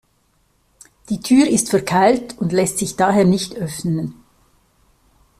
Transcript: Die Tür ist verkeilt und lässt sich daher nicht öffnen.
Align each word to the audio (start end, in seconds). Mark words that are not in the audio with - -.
Die 1.09 1.19
Tür 1.19 1.47
ist 1.47 1.69
verkeilt 1.69 2.35
und 2.39 2.51
lässt 2.53 2.79
sich 2.79 2.95
daher 2.95 3.23
nicht 3.23 3.53
öffnen. 3.57 4.15